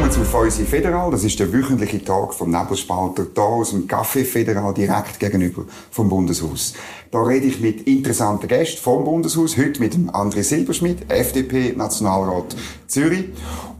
[0.00, 1.10] Willkommen zu Feusi Federal.
[1.10, 6.08] Das ist der wöchentliche Tag vom Nebelspalter hier aus dem Café Federal direkt gegenüber vom
[6.08, 6.72] Bundeshaus.
[7.10, 9.58] Da rede ich mit interessanten Gästen vom Bundeshaus.
[9.58, 13.26] Heute mit dem André Silberschmidt, FDP Nationalrat Zürich.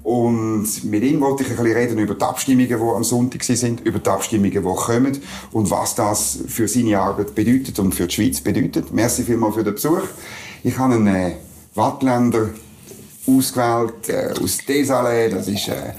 [0.03, 3.81] Und mit ihm wollte ich ein bisschen reden über die Abstimmungen, die am Sonntag sind,
[3.81, 5.19] über die Abstimmungen, die kommen
[5.53, 8.93] und was das für seine Arbeit bedeutet und für die Schweiz bedeutet.
[8.93, 10.03] Merci vielmals für den Besuch.
[10.65, 11.33] Ich habe einen äh,
[11.75, 12.51] Wattländer
[13.39, 15.29] ausgewählt äh, aus Desalé.
[15.29, 15.93] Das ist äh,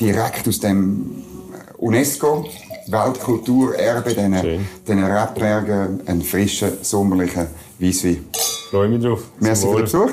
[0.00, 1.22] direkt aus dem
[1.52, 2.46] äh, UNESCO
[2.88, 8.24] Weltkulturerbe, diesen, diesen Rebbergen, einen frischen, sommerlichen Weisswein.
[8.70, 9.22] Freue mich drauf.
[9.40, 10.10] Merci für den Besuch.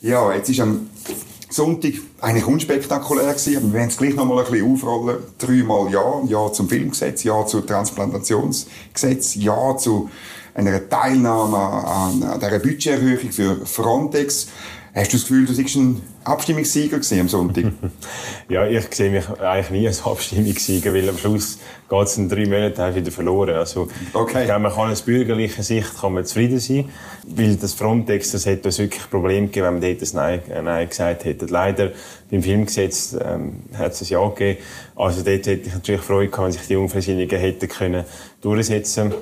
[0.00, 0.90] Ja, jetzt ist am
[1.50, 5.18] Sonntag eigentlich unspektakulär gewesen, aber wir werden es gleich noch mal ein bisschen aufrollen.
[5.38, 6.22] Dreimal Ja.
[6.26, 10.10] Ja zum Filmgesetz, Ja zum Transplantationsgesetz, Ja zu
[10.66, 14.48] einer Teilnahme an, dieser Budgeterhöhung für Frontex.
[14.94, 17.64] Hast du das Gefühl, du bist ein Abstimmungssieger am Sonntag?
[18.48, 22.46] ja, ich sehe mich eigentlich nie als Abstimmungssieger, weil am Schluss geht es in drei
[22.46, 23.56] Monaten wieder verloren.
[23.56, 24.40] Also, okay.
[24.40, 26.88] ich glaube, man kann aus bürgerlicher Sicht kann man zufrieden sein,
[27.26, 30.64] weil das Frontex, das hätte uns wirklich Probleme gegeben, wenn man dort ein Nein, ein
[30.64, 31.46] Nein gesagt hätte.
[31.46, 31.92] Leider,
[32.30, 34.60] beim Filmgesetz ähm, hat es ein Ja gegeben.
[34.96, 38.04] Also dort hätte ich natürlich Freude gehabt, wenn sich die Unversinnigen hätten können
[38.40, 39.12] durchsetzen.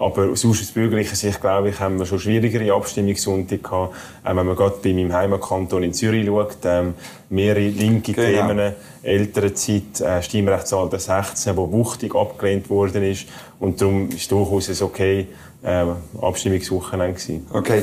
[0.00, 3.94] Aber aus bürgerlicher Sicht, glaube ich, haben wir schon schwierigere Abstimmungssonntage gehabt.
[4.26, 6.94] Ähm, wenn man gerade bei meinem Heimatkanton in Zürich schaut, ähm,
[7.28, 8.48] mehrere linke genau.
[8.48, 13.26] Themen, Elternzeit, äh, Stimmrechtsalter 16, wo wuchtig abgelehnt worden ist.
[13.58, 15.26] Und darum ist es durchaus ein okay
[15.62, 15.84] äh,
[16.20, 17.46] Abstimmungswochenende gewesen.
[17.52, 17.82] Okay.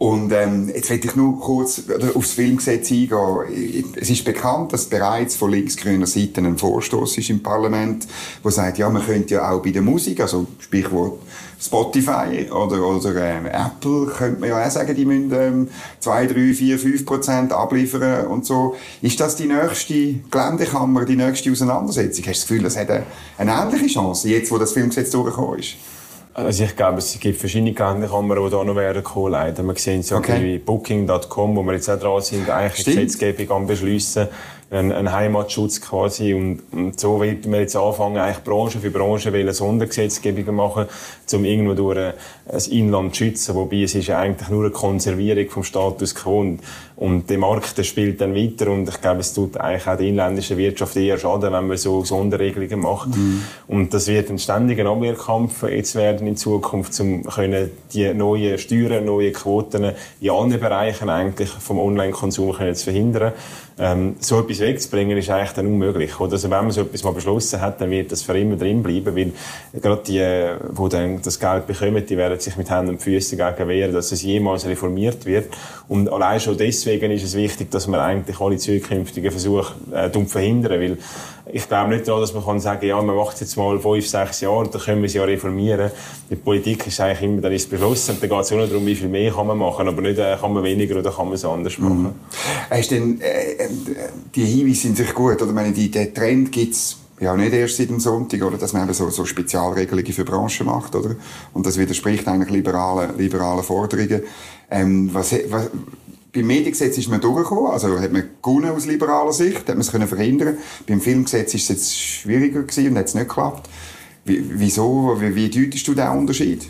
[0.00, 1.82] Und ähm, jetzt will ich nur kurz
[2.14, 3.92] aufs Filmgesetz eingehen.
[4.00, 8.08] Es ist bekannt, dass bereits von linksgrüner Seite ein Vorstoß ist im Parlament,
[8.42, 11.18] wo sagt, ja, man könnte ja auch bei der Musik, also Sprichwort
[11.60, 16.54] Spotify oder, oder ähm, Apple, könnte man ja auch sagen, die müssen ähm, 2, 3,
[16.54, 18.76] 4, 5 Prozent abliefern und so.
[19.02, 22.24] Ist das die nächste Geländekammer, die nächste Auseinandersetzung?
[22.24, 23.02] Hast du das Gefühl, das eine,
[23.36, 25.74] eine ähnliche Chance, jetzt wo das Filmgesetz durchgekommen ist?
[26.32, 29.62] Also ich glaube, es gibt verschiedene Geländekammern, die da noch werden kommen, leider.
[29.64, 30.58] Wir sehen es ja okay.
[30.58, 34.28] bei Booking.com, wo wir jetzt auch dran sind, eigentlich eine Gesetzgebung am beschließen
[34.70, 36.32] ein, ein Heimatschutz quasi.
[36.32, 40.86] Und, und so wird man jetzt anfangen, eigentlich Branche für Branche eine Sondergesetzgebung machen,
[41.32, 43.54] um irgendwo durch ein Inland zu schützen.
[43.56, 46.40] Wobei es ist ja eigentlich nur eine Konservierung vom Status quo.
[46.40, 46.60] Und,
[47.00, 48.70] und der Markt der spielt dann weiter.
[48.70, 52.04] Und ich glaube, es tut eigentlich auch der inländischen Wirtschaft eher schaden, wenn man so
[52.04, 53.16] Sonderregelungen macht.
[53.16, 53.42] Mhm.
[53.68, 59.06] Und das wird ein ständiger Abwehrkampf jetzt werden in Zukunft, um können die neuen Steuern,
[59.06, 63.32] neue Quoten in allen Bereichen eigentlich vom Online-Konsum zu verhindern.
[63.80, 66.20] Ähm, so etwas wegzubringen ist eigentlich dann unmöglich.
[66.20, 66.32] Oder?
[66.32, 69.16] Also wenn man so etwas mal beschlossen hat, dann wird das für immer drin bleiben,
[69.16, 69.32] weil
[69.80, 73.68] gerade die, die dann das Geld bekommen, die werden sich mit Händen und Füßen dagegen
[73.70, 75.48] wehren, dass es jemals reformiert wird.
[75.88, 80.80] Und allein schon deswegen ist es wichtig, dass man eigentlich alle zukünftigen Versuche äh, verhindern,
[80.80, 80.98] weil
[81.52, 84.40] ich glaube nicht daran, dass man kann sagen, ja, man macht jetzt mal fünf, sechs
[84.40, 85.90] Jahre, dann können wir es ja reformieren.
[86.30, 88.86] Die Politik ist eigentlich immer, dann ist es beschlossen, und dann geht es nur darum,
[88.86, 91.34] wie viel mehr kann man machen, aber nicht, äh, kann man weniger oder kann man
[91.34, 91.84] es anders mhm.
[91.84, 92.02] machen.
[92.02, 92.12] Mhm.
[92.70, 93.68] Hast denn, äh,
[94.34, 95.52] die Hinweise sind sich gut, oder?
[95.52, 98.56] meine, die, den Trend gibt's ja nicht erst seit dem Sonntag, oder?
[98.56, 101.16] Dass man eben so, so Spezialregelungen für Branchen macht, oder?
[101.52, 104.22] Und das widerspricht eigentlich liberalen, liberalen Forderungen.
[104.70, 105.70] Ähm, was, was,
[106.32, 109.90] beim Mediengesetz ist man durchgekommen, also hat man gewonnen aus liberaler Sicht, hat man es
[109.90, 110.58] können verhindern.
[110.86, 113.68] Beim Filmgesetz ist es jetzt schwieriger gewesen und hat es nicht geklappt.
[114.24, 116.66] Wie, wieso, wie, wie deutest du diesen Unterschied?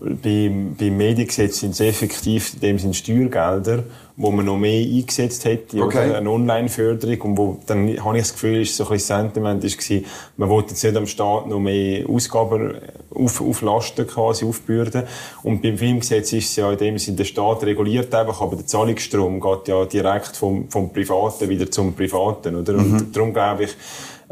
[0.00, 3.84] Beim, beim Mediengesetz sind es effektiv in dem sind Steuergelder,
[4.16, 6.14] wo man noch mehr eingesetzt hätte, okay.
[6.14, 7.20] eine Online-Förderung.
[7.20, 10.06] Und wo, dann habe ich das Gefühl, ist so ein bisschen Sentiment ist gewesen,
[10.36, 12.76] man wollte jetzt nicht am Staat noch mehr Ausgaben
[13.14, 15.04] auf, auflasten, quasi aufbürden.
[15.42, 18.66] Und beim Filmgesetz ist es ja in dem Sinne, der Staat reguliert einfach, aber der
[18.66, 22.74] Zahlungsstrom geht ja direkt vom, vom Privaten wieder zum Privaten, oder?
[22.74, 23.12] Und mhm.
[23.12, 23.76] darum glaube ich,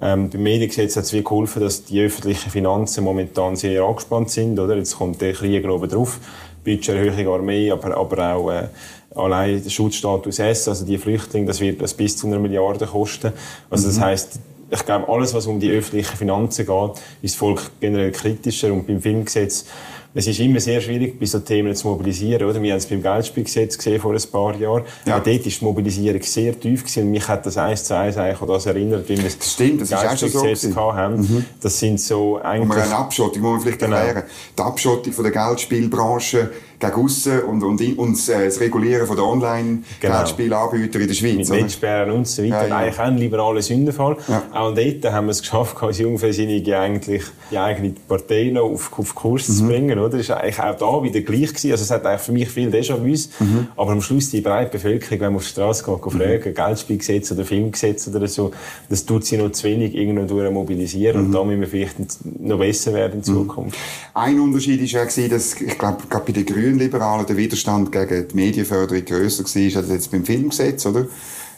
[0.01, 4.59] ähm, beim Mediengesetz hat es wie geholfen, dass die öffentlichen Finanzen momentan sehr angespannt sind,
[4.59, 4.77] oder?
[4.77, 6.19] Jetzt kommt der Krieg oben drauf.
[6.65, 8.69] Budgeterhöhung Armee, aber, aber auch, äh,
[9.15, 13.33] allein der Schutzstatus S, also die Flüchtlinge, das wird das bis zu einer Milliarde kosten.
[13.69, 14.03] Also das mhm.
[14.03, 14.39] heißt,
[14.71, 18.73] ich glaube, alles, was um die öffentlichen Finanzen geht, ist das Volk generell kritischer.
[18.73, 19.67] Und beim Filmgesetz,
[20.15, 22.61] es ist immer sehr schwierig, bei so Themen zu mobilisieren, oder?
[22.61, 24.85] Wir haben es beim Geldspielgesetz gesehen vor ein paar Jahren.
[25.07, 25.19] Ja.
[25.19, 27.05] dort ist die Mobilisierung sehr tief gewesen.
[27.05, 29.81] Und mich hat das eins zu eins eigentlich an das erinnert, wie wir das Stimmt,
[29.81, 31.17] das Geldspielgesetz so haben.
[31.17, 31.45] Mhm.
[31.61, 32.71] Das sind so eigentlich...
[32.71, 33.97] Und wir eine Abschottung, muss man vielleicht genau.
[33.97, 34.25] erklären.
[34.59, 36.51] Die Abschottung von der Geldspielbranche
[36.83, 41.03] gegen aussen und, und, und äh, das Regulieren von der Online-Geldspielanbieter genau.
[41.03, 41.49] in der Schweiz.
[41.49, 42.63] Mit Netzsperren und so weiter.
[42.63, 42.77] Ja, ja.
[42.77, 44.17] Eigentlich ein liberaler Sündenfall.
[44.27, 44.43] Ja.
[44.53, 49.15] Auch dort haben wir es geschafft, als Jungversinnige eigentlich die eigene Partei noch auf, auf
[49.15, 49.53] Kurs mhm.
[49.53, 49.99] zu bringen.
[49.99, 50.11] Oder?
[50.11, 51.71] Das ist eigentlich auch da wieder gleich gewesen.
[51.71, 53.31] Also es hat eigentlich für mich viel Déjà-vus.
[53.39, 53.69] Mhm.
[53.77, 56.11] Aber am Schluss die breite Bevölkerung, wenn man auf die Straße geht, mhm.
[56.11, 58.51] fragen, Geldspielgesetz oder Filmgesetz oder so,
[58.89, 61.21] das tut sie noch zu wenig irgendwo durch mobilisieren.
[61.21, 61.27] Mhm.
[61.27, 61.97] Und da müssen wir vielleicht
[62.41, 63.25] noch besser werden in mhm.
[63.25, 63.79] Zukunft.
[64.15, 68.29] Ein Unterschied war ja, dass, ich glaube, gerade bei den Grünen Liberalen der Widerstand gegen
[68.29, 71.07] die Medienförderung grösser war als jetzt beim Filmgesetz, oder?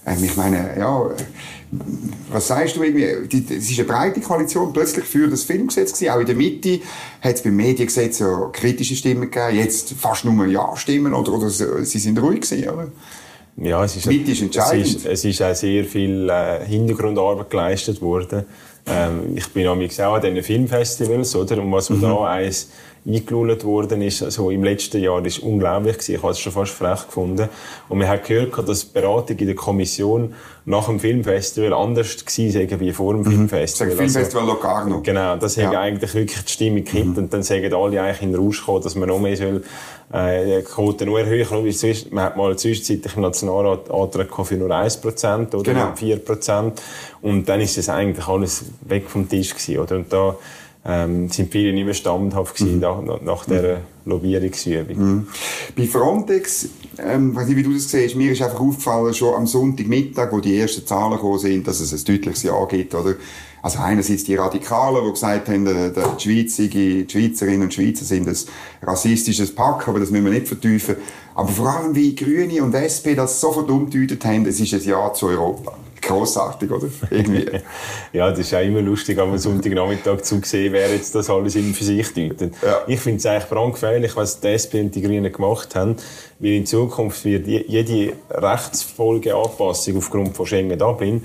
[0.06, 1.10] Ähm, ich meine, ja,
[2.30, 3.04] was sagst du irgendwie?
[3.54, 6.10] Es ist eine breite Koalition plötzlich für das Filmgesetz gewesen.
[6.12, 6.80] Auch in der Mitte
[7.20, 9.56] hat es beim Mediengesetz ja kritische Stimmen gegeben.
[9.56, 12.88] Jetzt fast nur Ja-Stimmen oder, oder sie sind ruhig gewesen, oder?
[13.56, 14.86] Ja, es ist, Mitte ist entscheidend.
[14.86, 18.44] Es ist, es ist auch sehr viel äh, Hintergrundarbeit geleistet worden.
[18.86, 21.62] Ähm, ich bin auch an diesen Filmfestivals, oder?
[21.62, 22.02] Und was man mhm.
[22.02, 22.68] da eins
[23.06, 26.14] eingelullt worden ist, also im letzten Jahr, das ist unglaublich gewesen.
[26.14, 27.48] Ich habe es schon fast frech gefunden.
[27.88, 30.34] Und man hat gehört, dass die Beratung in der Kommission
[30.64, 33.30] nach dem Filmfestival anders gewesen wie vor dem mhm.
[33.30, 33.88] Filmfestival.
[33.88, 35.00] Das Filmfestival also, Locarno.
[35.02, 35.66] Genau, das ja.
[35.66, 37.06] hat eigentlich wirklich die Stimmung gekippt.
[37.08, 37.18] Mhm.
[37.18, 39.62] Und dann sagen alle eigentlich in den Rausch gekommen, dass man noch mehr soll,
[40.10, 41.94] äh, die Quote nur erhöhen soll.
[42.10, 45.92] Man hat mal zwischenzeitlich im Nationalrat Antrag für nur 1% oder genau.
[45.92, 46.72] 4%.
[47.20, 49.96] Und dann ist das eigentlich alles weg vom Tisch gewesen, oder?
[49.96, 50.36] Und da,
[50.86, 52.80] ähm, sind viele nicht mehr standhaft gewesen, mhm.
[52.80, 54.96] nach, nach dieser Lobbyierungsübung.
[54.96, 55.26] Mhm.
[55.76, 59.46] Bei Frontex, ähm, weiß nicht, wie du das siehst, mir ist einfach aufgefallen, schon am
[59.46, 63.14] Sonntagmittag, wo die ersten Zahlen gekommen sind, dass es ein deutliches Ja gibt, oder?
[63.62, 68.28] Also einerseits die Radikalen, die gesagt haben, die, die, Schweizer, die Schweizerinnen und Schweizer sind
[68.28, 68.36] ein
[68.82, 70.96] rassistisches Pack, aber das müssen wir nicht vertiefen.
[71.34, 75.14] Aber vor allem wie Grüne und SP das sofort umgedeutet haben, es ist ein Ja
[75.14, 75.74] zu Europa
[76.06, 76.88] grossartig, oder?
[77.10, 77.46] Irgendwie.
[78.12, 81.74] ja, das ist auch immer lustig, am Sonntagnachmittag zu sehen, wer jetzt das alles in
[81.74, 82.54] für sich deutet.
[82.62, 82.82] Ja.
[82.86, 85.96] Ich finde es eigentlich brandgefährlich, was die SP und die Grünen gemacht haben,
[86.38, 91.22] weil in Zukunft wird jede Rechtsfolgeanpassung aufgrund von Schengen-Dublin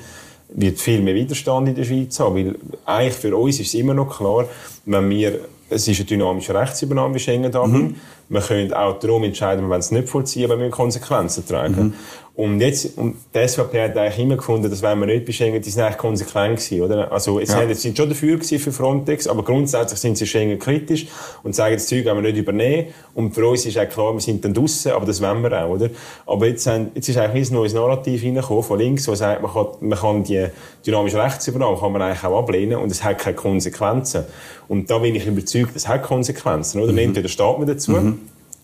[0.52, 2.56] wird viel mehr Widerstand in der Schweiz haben, weil
[2.86, 4.46] eigentlich für uns ist es immer noch klar,
[4.86, 7.82] wenn wir es ist eine dynamische Rechtsübernahme wie Schengen-Dublin.
[7.82, 7.96] Mhm.
[8.30, 11.76] Wir können auch darum entscheiden, wir wollen es nicht vollziehen, aber wir Konsequenzen tragen.
[11.76, 11.94] Mhm.
[12.40, 15.70] Und jetzt, und die SVP hat eigentlich immer gefunden, dass wenn wir nicht beschenken, die
[15.70, 17.12] sind eigentlich konsequent gewesen, oder?
[17.12, 17.76] Also, jetzt ja.
[17.76, 21.08] sind schon dafür gewesen für Frontex, aber grundsätzlich sind sie Schengen kritisch
[21.44, 22.94] und sagen, das Zeug wollen wir nicht übernehmen.
[23.14, 25.72] Und für uns ist auch klar, wir sind dann draussen, aber das wollen wir auch,
[25.72, 25.90] oder?
[26.26, 29.52] Aber jetzt, haben, jetzt ist eigentlich ein neues Narrativ reingekommen von links, wo sagt, man
[29.52, 30.48] kann, man kann die
[30.88, 34.24] dynamische Rechtsübernahme kann man eigentlich auch ablehnen und es hat keine Konsequenzen.
[34.70, 36.94] Und da bin ich überzeugt, es hat Konsequenzen, oder?
[36.94, 37.00] Mhm.
[37.00, 38.20] Entweder steht man dazu, mhm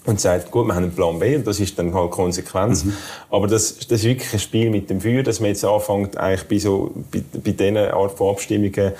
[0.05, 2.85] und sagt, gut, wir haben einen Plan B und das ist dann halt Konsequenz.
[2.85, 2.93] Mhm.
[3.29, 6.47] Aber das, das ist wirklich ein Spiel mit dem Feuer, dass man jetzt anfängt, eigentlich
[6.47, 8.93] bei so, bei, bei diesen Art von Abstimmungen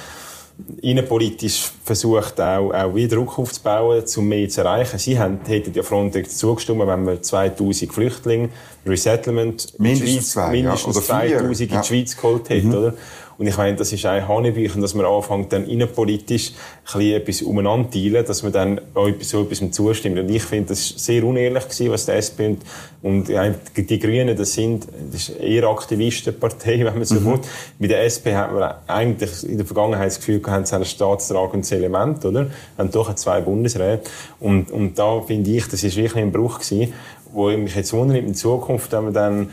[0.81, 4.98] innenpolitisch versucht, auch, auch wieder Druck aufzubauen, um mehr zu erreichen.
[4.98, 8.50] Sie haben, hätten ja Frontex zugestimmt, wenn man 2000 Flüchtlinge,
[8.86, 12.74] Resettlement, mindestens, zwei, mindestens ja, 2000 in die Schweiz geholt hätte, mhm.
[12.74, 12.94] oder?
[13.38, 16.54] Und ich meine, das ist eigentlich Hanebüchen, dass man anfängt, dann innenpolitisch
[16.94, 20.18] ein etwas umeinander teilen, dass man dann auch so etwas zustimmt.
[20.18, 22.62] Und ich finde, das ist sehr unehrlich gewesen, was die SP und,
[23.02, 23.28] und
[23.76, 27.26] die Grünen, das sind, das ist eher Aktivistenpartei, wenn man so mhm.
[27.26, 27.40] will.
[27.80, 30.86] Mit der SP hat man eigentlich in der Vergangenheit das Gefühl gehabt, sie haben ein
[30.86, 32.48] staatstragendes Element, oder?
[32.78, 34.10] Haben doch zwei Bundesräte.
[34.40, 36.94] Und, und da finde ich, das ist wirklich ein Bruch gewesen
[37.36, 39.50] wo ich mich jetzt wundere, in Zukunft, wenn wir dann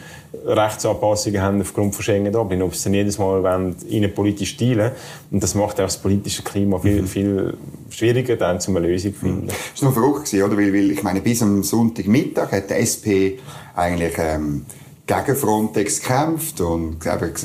[0.47, 4.93] Rechtsanpassungen haben aufgrund von Schengen Dublin, ob es dann jedes Mal wollen, politisch teilen
[5.31, 7.07] und das macht auch das politische Klima viel, mhm.
[7.07, 7.55] viel
[7.91, 9.49] schwieriger, dann zu einer Lösung zu finden.
[9.49, 10.57] Das war noch verrückt, oder?
[10.57, 13.11] Weil, weil, ich meine, bis am Sonntagmittag hat die SP
[13.75, 14.65] eigentlich ähm,
[15.07, 17.05] gegen Frontex gekämpft und,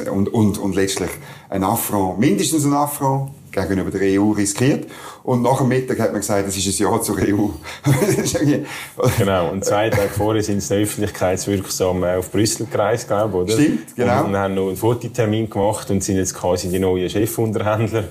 [0.10, 1.10] und, und, und letztlich
[1.50, 4.88] ein Affront, mindestens ein Affront gegenüber der EU riskiert.
[5.24, 7.50] Und nach dem Mittag hat man gesagt, das ist ein Ja zur EU.
[9.18, 9.52] genau.
[9.52, 13.54] Und zwei Tage vorher sind sie öffentlichkeitswirksam auf Brüssel gereist, glaube ich, oder?
[13.54, 14.26] Stimmt, genau.
[14.26, 18.06] Und, haben noch einen Fototermin gemacht und sind jetzt quasi die neuen Chefunterhändler.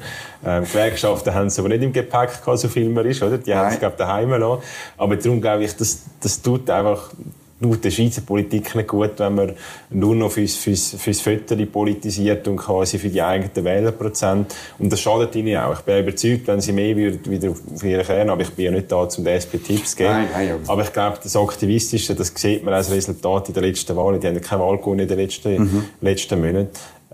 [0.44, 3.38] Ähm, Gewerkschaften haben es aber nicht im Gepäck gehabt, so viel man ist, oder?
[3.38, 4.62] Die haben es, glaube ich, daheim gelassen.
[4.98, 7.10] Aber darum glaube ich, das, das tut einfach
[7.58, 9.52] nur der Schweizer Politik nicht gut, wenn man
[9.90, 14.54] nur noch fürs, fürs, fürs Fötterchen politisiert und quasi für die eigenen Wählerprozent.
[14.78, 15.72] Und das schadet ihnen auch.
[15.72, 18.92] Ich bin überzeugt, wenn sie mehr wieder auf ihre Kern, aber ich bin ja nicht
[18.92, 20.10] da, um den SP Tipps zu geben.
[20.10, 23.96] Nein, nein, aber ich glaube, das Aktivistische, das sieht man als Resultat in den letzten
[23.96, 24.20] Wahlen.
[24.20, 25.84] Die haben keine Wahl gewonnen in den letzten, mhm.
[26.02, 26.68] letzten Monaten.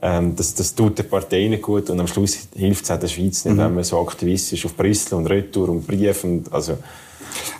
[0.04, 3.06] Ähm, das, das tut der Partei nicht gut und am Schluss hilft es auch der
[3.06, 3.58] Schweiz nicht, mhm.
[3.58, 6.78] wenn man so aktivistisch auf Brüssel und Retour und Brief und, also,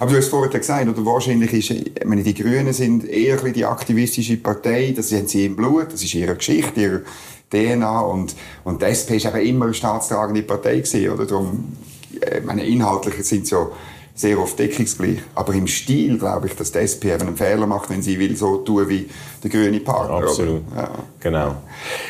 [0.02, 4.37] aber du hast vorhin gesagt, oder wahrscheinlich ist, meine, die Grünen sind eher die aktivistische
[4.37, 7.02] Partei, das haben sie im Blut, das ist ihre Geschichte, ihre
[7.50, 11.25] DNA und, und die SP ist eben immer eine staatstragende Partei gewesen, oder?
[11.25, 11.76] Darum,
[12.11, 13.68] ich meine, inhaltlich sind sie ja
[14.12, 15.18] sehr oft deckungsgleich.
[15.37, 18.37] Aber im Stil glaube ich, dass die SP eben einen Fehler macht, wenn sie will
[18.37, 19.09] so tun wie
[19.40, 20.16] der grüne Partner.
[20.16, 20.62] Absolut.
[20.76, 20.90] Ja.
[21.21, 21.56] Genau.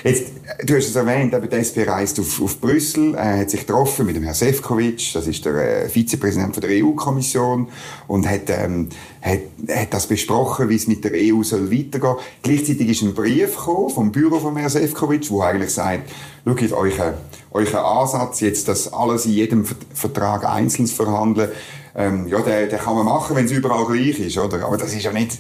[0.05, 0.33] Jetzt,
[0.65, 4.07] du hast es erwähnt, eben die SP reist auf, auf Brüssel, er hat sich getroffen
[4.07, 7.69] mit dem Herrn Sefcovic, das ist der äh, Vizepräsident der EU-Kommission,
[8.09, 8.89] und hat, ähm,
[9.21, 12.17] hat, hat das besprochen, wie es mit der EU soll weitergehen.
[12.43, 16.11] Gleichzeitig ist ein Brief gekommen vom Büro von Herrn Sefcovic, wo eigentlich sagt,
[16.45, 16.95] schaut, euch,
[17.53, 19.65] euer Ansatz, jetzt das alles in jedem
[19.95, 21.51] Vertrag einzeln verhandeln,
[21.95, 24.65] ähm, ja, den, den kann man machen, wenn es überall gleich ist, oder?
[24.65, 25.39] Aber das ist ja nicht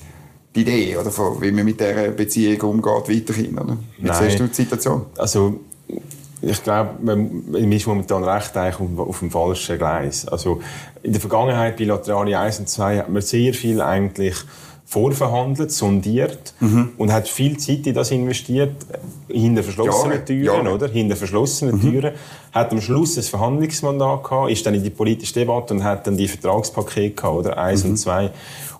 [0.55, 3.77] die Idee, oder, von, wie man mit dieser Beziehung umgeht, weiterhin, oder?
[3.99, 4.17] Wie Nein.
[4.23, 5.07] siehst du die Situation?
[5.17, 5.61] Also,
[6.43, 10.27] ich glaube, man ist momentan recht eigentlich auf dem falschen Gleis.
[10.29, 10.61] Also,
[11.03, 14.37] in der Vergangenheit, bilaterale 1 und 2, hat man sehr viel eigentlich
[14.93, 16.91] vorverhandelt, sondiert mhm.
[16.99, 18.75] und hat viel Zeit in das investiert,
[19.27, 20.71] hinter verschlossenen ja, Türen, ja.
[20.71, 20.87] oder?
[20.89, 21.81] Hinter verschlossenen mhm.
[21.81, 22.13] Türen.
[22.53, 26.19] Hat am Schluss ein Verhandlungsmandat gehabt, ist dann in die politische Debatte und hat dann
[26.19, 27.57] die Vertragspakete gehabt, oder?
[27.57, 27.91] Eins mhm.
[27.91, 28.31] und zwei.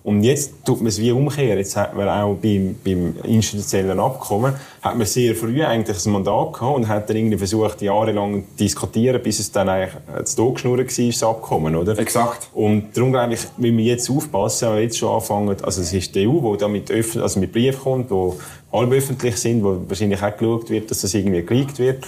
[0.03, 1.57] Und jetzt tut man es wie umkehren.
[1.57, 6.53] Jetzt hat man auch beim, beim institutionellen Abkommen, hat man sehr früh eigentlich ein Mandat
[6.53, 9.93] gehabt und hat dann irgendwie versucht, jahrelang zu diskutieren, bis es dann eigentlich
[10.25, 11.97] zu durchgeschnurrt war, das Abkommen, oder?
[11.97, 12.49] Exakt.
[12.53, 16.13] Und darum glaube ich, müssen wir jetzt aufpassen, aber jetzt schon anfangen, also es ist
[16.13, 18.31] die EU, die da mit, also mit Brief kommt, die
[18.73, 22.05] halb öffentlich sind, wo wahrscheinlich auch geschaut wird, dass das irgendwie geleakt wird.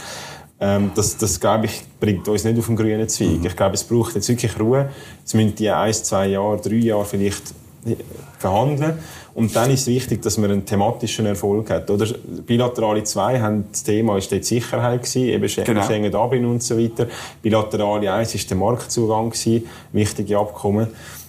[0.59, 3.39] Ähm, das, das, glaube ich, bringt uns nicht auf den grünen Zweig.
[3.39, 3.45] Mhm.
[3.45, 4.89] Ich glaube, es braucht jetzt wirklich Ruhe.
[5.25, 7.53] Es müssen die ein, zwei Jahre, drei Jahre vielleicht
[8.39, 8.99] verhandeln.
[9.33, 11.89] Und dann ist es wichtig, dass man einen thematischen Erfolg hat.
[11.89, 12.07] Oder
[12.45, 15.83] bilaterale zwei haben das Thema ist dort Sicherheit gewesen, eben Schengen, genau.
[15.85, 17.07] Schengen Dublin und so weiter.
[17.41, 20.87] Bilaterale eins ist der Marktzugang gewesen, wichtige Abkommen.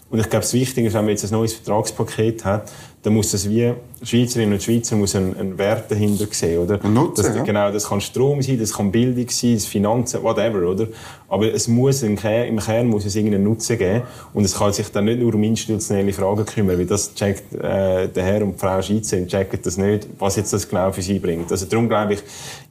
[0.09, 2.71] Und ich glaube, das Wichtige ist, wenn man jetzt ein neues Vertragspaket hat,
[3.03, 3.73] dann muss das wie
[4.03, 6.79] Schweizerinnen und Schweizer muss einen, einen Wert dahinter sehen, oder?
[6.83, 7.43] Ein Nutzen, das, ja.
[7.43, 10.89] Genau, das kann Strom sein, das kann Bildung sein, das Finanzen, whatever, oder?
[11.29, 14.03] Aber es muss im Kern, im Kern muss es irgendeinen Nutzen geben
[14.35, 18.09] und es kann sich dann nicht nur um institutionelle Fragen kümmern, weil das checkt äh,
[18.09, 21.19] der Herr und die Frau Schweizer checken das nicht, was jetzt das genau für sie
[21.19, 21.51] bringt.
[21.51, 22.21] Also darum glaube ich,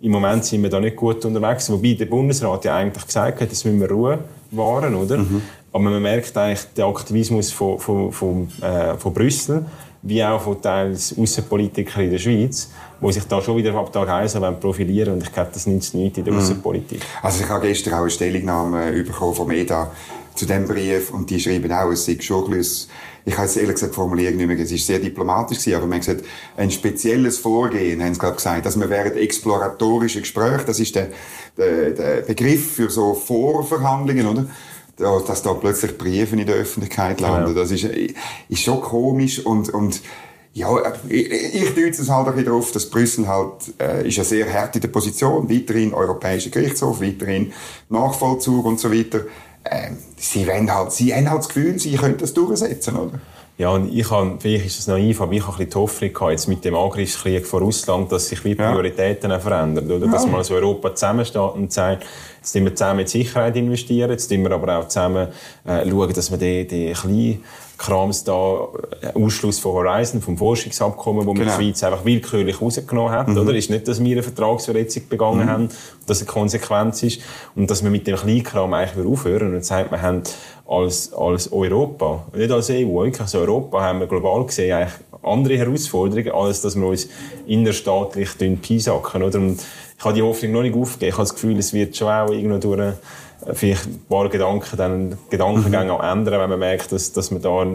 [0.01, 3.51] im Moment sind wir da nicht gut unterwegs, wobei der Bundesrat ja eigentlich gesagt hat,
[3.51, 4.19] dass müssen wir Ruhe
[4.51, 5.17] wahren, oder?
[5.17, 5.41] Mhm.
[5.75, 9.65] Aber man merkt eigentlich den Aktivismus von, von, von, äh, von Brüssel,
[10.03, 12.69] wie auch von teils Außenpolitiker in der Schweiz,
[13.01, 16.17] die sich da schon wieder ab Tag 1 profilieren und ich glaube, das nützt nichts
[16.17, 16.39] in der mhm.
[16.39, 17.01] Außenpolitik.
[17.21, 19.91] Also ich habe gestern auch eine Stellungnahme bekommen vom EDA
[20.33, 22.65] zu diesem Brief und die schreiben auch, es sei schon ein
[23.27, 25.99] ich habe es ehrlich gesagt formuliert nicht mehr, es ist sehr diplomatisch gewesen, aber man
[25.99, 26.23] hat gesagt,
[26.55, 31.07] ein spezielles Vorgehen, haben sie gerade gesagt, dass man während exploratorischen Gesprächen, das ist der,
[31.57, 34.45] der, der Begriff für so Vorverhandlungen, oder?
[34.97, 37.53] Dass da plötzlich Briefe in der Öffentlichkeit landen.
[37.53, 37.59] Genau.
[37.59, 40.01] Das ist, ist schon komisch und, und
[40.53, 40.69] ja,
[41.09, 44.75] ich, ich deute es halt auch darauf, dass Brüssel halt, äh, ist eine sehr hart
[44.75, 47.51] in der Position, weiterhin Europäischer Gerichtshof, weiterhin
[47.89, 49.25] Nachvollzug und so weiter.
[49.65, 53.19] Äh, sie, wollen halt, sie haben halt das Gefühl, sie können das durchsetzen, oder?
[53.57, 56.13] Ja, und ich habe, vielleicht ist es naiv, aber ich habe ein bisschen die Hoffnung
[56.13, 59.39] gehabt, jetzt mit dem Angriffskrieg von Russland, dass sich wie Prioritäten ja.
[59.39, 60.07] verändern, oder?
[60.07, 60.29] Dass ja.
[60.29, 62.05] man als Europa zusammensteht und sagt,
[62.45, 65.29] jetzt müssen wir zusammen in Sicherheit investieren, jetzt müssen wir aber auch zusammen
[65.65, 67.43] äh, schauen, dass wir die, die kleinen
[67.77, 68.67] Krams da,
[69.01, 71.45] äh, Ausschluss von Horizon, vom Forschungsabkommen, wo genau.
[71.45, 73.37] man die Schweiz einfach willkürlich rausgenommen hat, mhm.
[73.37, 73.55] oder?
[73.55, 75.49] Ist nicht, dass wir eine Vertragsverletzung begangen mhm.
[75.49, 75.69] haben,
[76.05, 77.21] dass eine Konsequenz ist,
[77.55, 80.21] und dass wir mit dem Kleinkram eigentlich aufhören und sagt, wir haben
[80.67, 85.57] als, als Europa, nicht als EU, wirklich als Europa haben wir global gesehen eigentlich andere
[85.57, 87.07] Herausforderungen, als dass wir uns
[87.47, 88.29] innerstaatlich
[88.61, 89.39] piesacken, oder?
[89.39, 89.59] Und
[89.97, 91.09] ich habe die Hoffnung noch nicht aufgegeben.
[91.09, 94.77] Ich habe das Gefühl, es wird schon auch irgendwo durch äh, vielleicht ein paar Gedanken,
[94.77, 96.03] dann Gedankengänge mhm.
[96.03, 97.65] ändern, wenn man merkt, dass, dass man da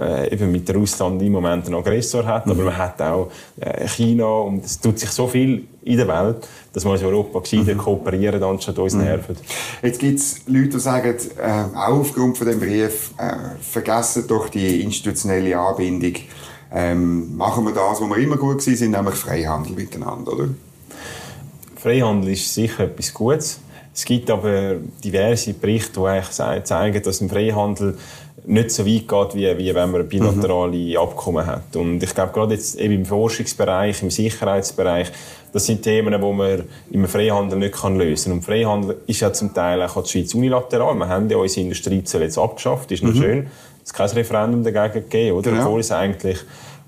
[0.00, 2.52] äh, eben mit Russland im Moment einen Aggressor hat, mhm.
[2.52, 6.48] aber man hat auch äh, China und es tut sich so viel in der Welt,
[6.72, 7.78] dass man als Europa gescheiter mhm.
[7.78, 9.04] kooperieren anstatt uns mhm.
[9.04, 9.36] nerven.
[9.82, 14.48] Jetzt gibt es Leute, die sagen, äh, auch aufgrund von dem Brief, äh, vergessen doch
[14.48, 16.14] die institutionelle Anbindung.
[16.74, 20.48] Ähm, machen wir das, wo wir immer gut waren, nämlich Freihandel miteinander, oder?
[21.82, 23.60] Freihandel ist sicher etwas Gutes.
[23.92, 27.98] Es gibt aber diverse Berichte, die eigentlich zeigen, dass ein Freihandel
[28.44, 30.96] nicht so weit geht, wie, wie wenn man bilaterale mhm.
[30.96, 31.74] Abkommen hat.
[31.76, 35.10] Und ich glaube, gerade jetzt eben im Forschungsbereich, im Sicherheitsbereich,
[35.52, 38.32] das sind Themen, die man im Freihandel nicht kann lösen kann.
[38.38, 40.94] Und Freihandel ist ja zum Teil auch die Schweiz unilateral.
[40.94, 43.20] Wir haben ja unsere Industriezölle jetzt abgeschafft, ist noch mhm.
[43.20, 43.46] schön.
[43.84, 45.50] Es hat kein Referendum dagegen gegeben, oder?
[45.50, 45.66] Genau.
[45.66, 46.38] Obwohl es eigentlich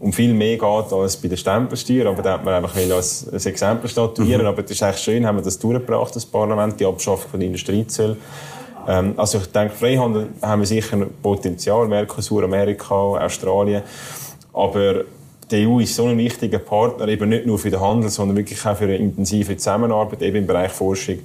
[0.00, 2.06] um viel mehr geht als bei der Stempelsteuer.
[2.10, 4.42] Aber da hat man einfach als, als Exempel statuieren.
[4.42, 4.48] Mhm.
[4.48, 8.16] Aber das ist eigentlich schön, haben wir das durchgebracht, das Parlament, die Abschaffung von Industriezölle.
[8.86, 13.82] Ähm, also ich denke, Freihandel haben wir sicher Potenzial, Mercosur, Amerika, Australien.
[14.52, 15.04] Aber
[15.50, 18.64] die EU ist so ein wichtiger Partner, eben nicht nur für den Handel, sondern wirklich
[18.64, 21.18] auch für eine intensive Zusammenarbeit, eben im Bereich Forschung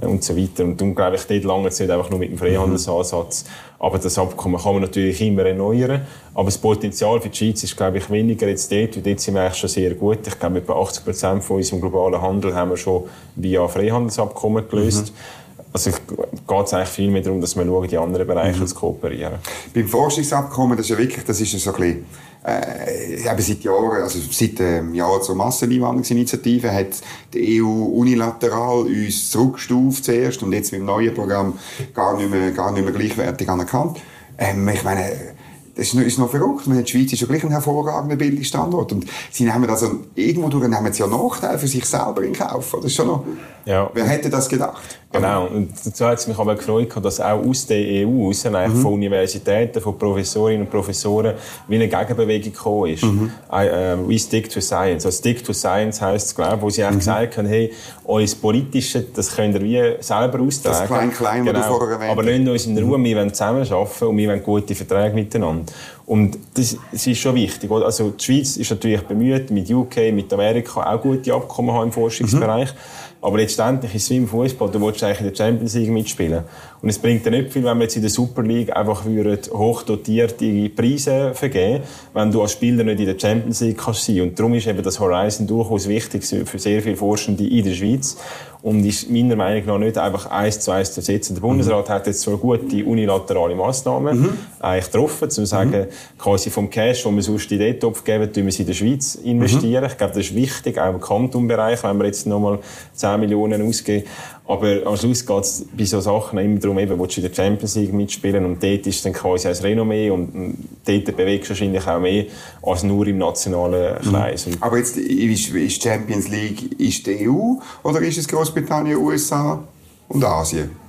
[0.00, 0.64] äh, und so weiter.
[0.64, 3.44] Und darum glaube ich, dort lange es nicht einfach nur mit dem Freihandelsansatz.
[3.82, 6.02] Aber das Abkommen kann man natürlich immer erneuern.
[6.34, 9.34] Aber das Potenzial für die Schweiz ist, glaube ich, weniger jetzt dort, weil dort sind
[9.34, 10.24] wir eigentlich schon sehr gut.
[10.24, 13.02] Ich glaube, etwa 80 Prozent von unserem globalen Handel haben wir schon
[13.34, 15.12] via Freihandelsabkommen gelöst.
[15.12, 15.41] Mhm.
[15.72, 18.66] Also geht es eigentlich viel mehr darum, dass wir schauen, die anderen Bereiche mhm.
[18.66, 19.34] zu kooperieren.
[19.74, 22.06] Beim Forschungsabkommen, das ist ja wirklich, das ist so ein bisschen,
[22.44, 27.00] äh, eben seit Jahren, also seit dem Jahr zur Masseneinwanderungsinitiative hat
[27.32, 31.58] die EU unilateral uns zurückgestuft zuerst und jetzt mit dem neuen Programm
[31.94, 33.98] gar nicht mehr, gar nicht mehr gleichwertig anerkannt.
[34.38, 35.34] Ähm, ich meine,
[35.74, 36.66] das ist noch, ist noch verrückt.
[36.66, 38.92] Die Schweiz ist ja gleich ein hervorragender Bildungsstandort.
[38.92, 42.72] Und sie nehmen also, irgendwo durch nehmen sie ja Nachteile für sich selber in Kauf.
[42.76, 43.24] Das ist schon noch,
[43.64, 43.90] ja.
[43.94, 44.82] wer hätte das gedacht?
[45.12, 45.46] Genau.
[45.46, 48.76] Und dazu hat es mich aber gefreut, dass auch aus der EU, aus mhm.
[48.76, 51.34] von Universitäten, von Professorinnen und Professoren,
[51.68, 53.04] wie eine Gegenbewegung gekommen ist.
[53.04, 53.30] Mhm.
[53.52, 55.04] I, uh, we stick to science.
[55.04, 56.98] Also stick to science heisst es, glaube ich, wo sie eigentlich mhm.
[56.98, 57.72] gesagt haben, hey,
[58.04, 60.78] euer Politische, das könnt ihr wie selber austragen.
[60.78, 61.58] Das Klein-Klein, genau.
[61.58, 64.42] was du vorher erwähnt Aber nicht uns in Ruhe, wir wollen zusammenarbeiten und wir wollen
[64.42, 65.61] gute Verträge miteinander.
[66.06, 67.70] Und das, das ist schon wichtig.
[67.70, 67.86] Oder?
[67.86, 71.92] Also die Schweiz ist natürlich bemüht, mit UK, mit Amerika auch gute Abkommen haben im
[71.92, 72.72] Forschungsbereich.
[72.72, 72.78] Mhm.
[73.22, 76.42] Aber letztendlich ist es wie im Fußball, du willst eigentlich in der Champions League mitspielen.
[76.82, 80.68] Und es bringt dir nicht viel, wenn wir jetzt in der Super League einfach hochdotierte
[80.70, 84.22] Preise vergeben, wenn du als Spieler nicht in der Champions League kannst sein.
[84.22, 88.16] Und darum ist eben das Horizon durchaus wichtig für sehr viele Forschende in der Schweiz
[88.62, 91.34] und ist meiner Meinung nach nicht einfach eins zu eins zu ersetzen.
[91.34, 91.92] Der Bundesrat mhm.
[91.92, 94.38] hat jetzt zwar gute unilaterale Massnahmen mhm.
[94.60, 96.18] eigentlich getroffen, um zu sagen, mhm.
[96.18, 99.16] quasi vom Cash, den wir sonst in den Topf geben, tun wir in der Schweiz
[99.16, 99.82] investieren.
[99.82, 99.90] Mhm.
[99.90, 102.60] Ich glaube, das ist wichtig, auch im Kantonbereich, wenn wir jetzt nochmal
[102.94, 104.06] 10 Millionen ausgeben.
[104.46, 107.34] Aber am Schluss geht es bei solchen Sachen immer darum, eben, willst du in der
[107.34, 111.86] Champions League mitspielen und dort ist dann quasi ein Renommee und dort bewegst du wahrscheinlich
[111.86, 112.24] auch mehr
[112.62, 114.10] als nur im nationalen mhm.
[114.10, 114.46] Kreis.
[114.46, 114.56] Mhm.
[114.60, 119.62] Aber jetzt ist Champions League ist die EU oder ist es Großbritannien, USA
[120.08, 120.82] und Asien?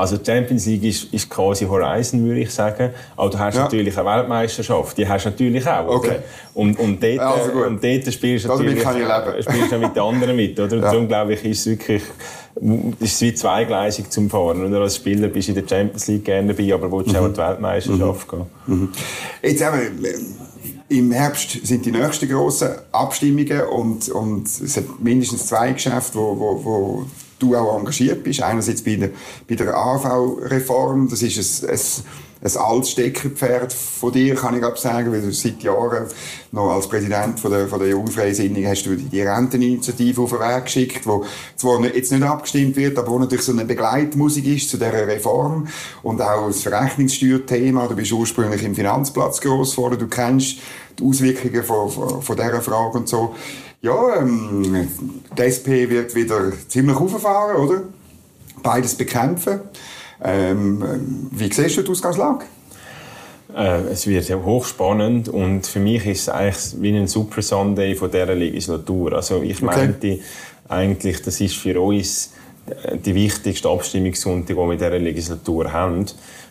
[0.00, 2.90] Also die Champions League ist, ist quasi Horizon, würde ich sagen.
[3.16, 3.64] Aber du hast ja.
[3.64, 5.88] natürlich eine Weltmeisterschaft, die hast du natürlich auch.
[5.88, 6.16] Okay.
[6.54, 10.02] Und, und, dort, also und dort spielst du natürlich kann ich spielst du mit den
[10.02, 10.58] anderen mit.
[10.58, 10.76] Oder?
[10.80, 10.92] Ja.
[10.92, 12.02] Darum glaube ich, ist es wirklich
[13.00, 14.64] ist es wie zweigleisig zum Fahren.
[14.64, 17.16] Oder als Spieler bist du in der Champions League gerne dabei, aber willst mhm.
[17.16, 18.36] auch an die Weltmeisterschaft mhm.
[18.36, 18.46] gehen.
[18.66, 18.88] Mhm.
[19.42, 20.04] Jetzt eben,
[20.88, 26.38] im Herbst sind die nächsten grossen Abstimmungen und, und es hat mindestens zwei Geschäfte, wo,
[26.38, 27.06] wo, wo
[27.38, 28.42] du auch engagiert bist.
[28.42, 29.10] Einerseits bei der,
[29.48, 31.78] bei der AV-Reform, das ist ein, ein
[32.42, 36.06] ein altes Steckerpferd von dir, kann ich sagen, weil du seit Jahren
[36.52, 40.64] noch als Präsident von der, von der Jungfreisinnigen hast du die Renteninitiative auf den Weg
[40.64, 41.24] geschickt, wo
[41.56, 45.68] zwar jetzt nicht abgestimmt wird, aber wo natürlich so eine Begleitmusik ist zu dieser Reform
[46.02, 47.86] und auch das Verrechnungssteuerthema.
[47.88, 50.58] Du bist ursprünglich im Finanzplatz groß geworden, du kennst
[50.98, 53.34] die Auswirkungen von, von, von dieser Frage und so.
[53.82, 54.88] Ja, ähm,
[55.36, 57.82] die SP wird wieder ziemlich auffahren, oder?
[58.62, 59.60] Beides bekämpfen.
[60.22, 62.44] Ähm, wie siehst du die Ausgangslage?
[63.56, 68.10] Äh, es wird hochspannend und für mich ist es eigentlich wie ein Super Sunday von
[68.10, 69.14] dieser Legislatur.
[69.14, 69.64] Also ich okay.
[69.64, 70.18] meinte
[70.68, 72.32] eigentlich, das ist für uns
[73.04, 76.06] die wichtigste Abstimmungssonntag, die wir in dieser Legislatur haben,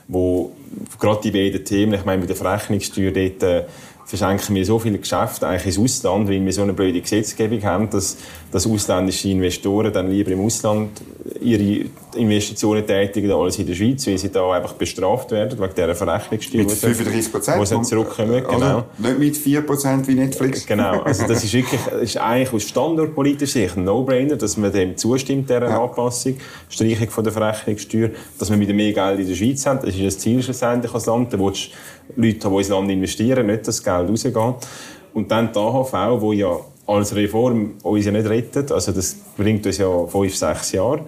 [0.08, 0.52] wo
[1.00, 3.66] gerade die beiden Themen, ich meine mit der Verrechnungssteuer dort äh,
[4.06, 7.90] verschenken wir so viele Geschäfte eigentlich ins Ausland, weil wir so eine blöde Gesetzgebung haben,
[7.92, 8.18] dass,
[8.52, 10.90] dass ausländische Investoren dann lieber im Ausland
[11.40, 15.96] ihre Investitionen tätigen als in der Schweiz, weil sie da einfach bestraft werden wegen dieser
[15.96, 16.64] Verrechnungssteuer.
[16.64, 17.60] Mit 35 Prozent?
[17.60, 18.54] Wo sie zurückkommen, genau.
[18.54, 20.66] Also nicht mit 4 Prozent wie Netflix?
[20.66, 24.98] Genau, also das ist wirklich, ist eigentlich aus standortpolitischer Sicht ein No-Brainer, dass man dem
[24.98, 25.84] zustimmt, dieser ja.
[25.84, 26.38] Anpassung,
[26.70, 29.80] Streichung von der Verrechnungssteuer, dass wir wieder mehr Geld in der Schweiz haben.
[29.84, 31.34] Das ist das Ziel schlussendlich als Land.
[31.34, 31.70] Da willst
[32.16, 34.36] du Leute haben, die ins Land investieren, nicht das Geld rausgeht.
[35.14, 39.66] Und dann die AHV, wo ja als Reform uns ja nicht rettet, also das bringt
[39.66, 41.06] uns ja fünf, sechs Jahre.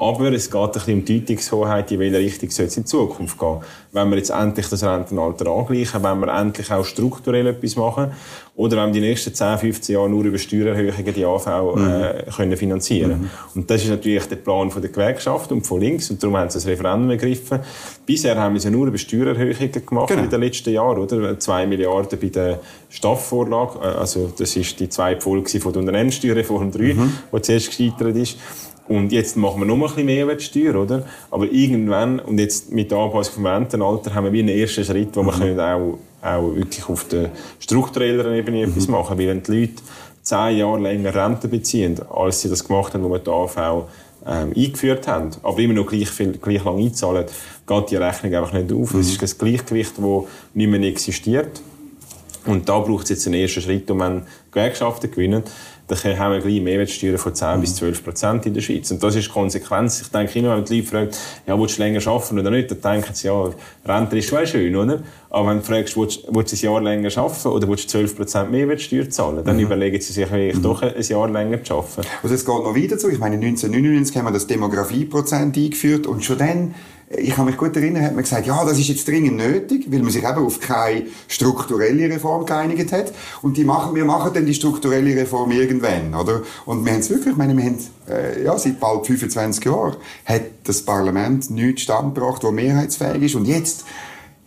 [0.00, 3.38] Aber es geht ein bisschen um die Deutungshoheit, in welche Richtung soll es in Zukunft
[3.38, 3.58] gehen.
[3.92, 8.10] Wenn wir jetzt endlich das Rentenalter angleichen, wenn wir endlich auch strukturell etwas machen,
[8.56, 11.86] oder wenn wir die nächsten 10, 15 Jahre nur über Steuererhöhungen die AV mhm.
[11.86, 13.30] äh, können finanzieren mhm.
[13.54, 16.48] Und das ist natürlich der Plan von der Gewerkschaft und von links, und darum haben
[16.48, 17.60] sie das Referendum ergriffen.
[18.06, 20.22] Bisher haben wir es ja nur über Steuererhöhungen gemacht genau.
[20.22, 21.38] in den letzten Jahren, oder?
[21.38, 26.72] 2 Milliarden bei der Staffvorlage, äh, also das ist die zweite Folge von der Unternehmenssteuerreform
[26.72, 27.12] 3, mhm.
[27.34, 28.38] die zuerst gescheitert ist.
[28.90, 31.04] Und jetzt machen wir noch ein bisschen Mehrwertsteuer, oder?
[31.30, 35.14] Aber irgendwann, und jetzt mit der Anpassung vom Rentenalter, haben wir wie einen ersten Schritt,
[35.14, 35.26] wo mhm.
[35.26, 38.72] wir können auch, auch wirklich auf der strukturellen Ebene mhm.
[38.72, 39.74] etwas machen Weil wenn die Leute
[40.22, 43.86] zehn Jahre länger Rente beziehen, als sie das gemacht haben, wo wir die AV
[44.26, 47.26] ähm, eingeführt haben, aber immer noch gleich, viel, gleich lang einzahlen,
[47.68, 48.92] geht die Rechnung einfach nicht auf.
[48.92, 49.00] Mhm.
[49.02, 50.24] Es ist das Gleichgewicht, das
[50.54, 51.62] nicht mehr existiert.
[52.44, 55.44] Und da braucht es jetzt einen ersten Schritt, um einen Gewerkschaften zu gewinnen
[55.90, 57.60] dann haben wir gleich Mehrwertsteuer von 10 mhm.
[57.60, 58.90] bis 12 Prozent in der Schweiz.
[58.90, 60.00] Und das ist die Konsequenz.
[60.02, 61.10] Ich denke immer, wenn die Leute fragen,
[61.46, 63.50] ja, willst du länger arbeiten oder nicht, dann denken sie, ja,
[63.84, 65.00] Rente ist schon schön, oder?
[65.30, 68.16] Aber wenn du fragst, willst, willst du ein Jahr länger arbeiten oder willst du 12
[68.16, 69.62] Prozent Mehrwertsteuer zahlen, dann mhm.
[69.62, 70.62] überlegen sie sich vielleicht mhm.
[70.62, 72.02] doch ein Jahr länger zu arbeiten.
[72.22, 73.08] Also es geht noch weiter zu.
[73.08, 76.74] Ich meine, 1999 haben wir das Demografieprozent eingeführt und schon dann
[77.12, 79.98] ich kann mich gut erinnern, hat man gesagt, ja, das ist jetzt dringend nötig, weil
[79.98, 83.12] man sich eben auf keine strukturelle Reform geeinigt hat.
[83.42, 86.42] Und die machen, wir machen dann die strukturelle Reform irgendwann, oder?
[86.66, 89.96] Und wir haben es wirklich, ich meine, wir haben, äh, ja, seit bald 25 Jahren
[90.24, 93.34] hat das Parlament nichts standgebracht, das mehrheitsfähig ist.
[93.34, 93.84] Und jetzt